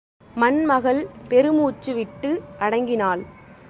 [0.35, 1.07] மண்மகள்
[1.29, 2.29] பெருமூச்சு விட்டு
[2.59, 3.21] அடங்கினாள்.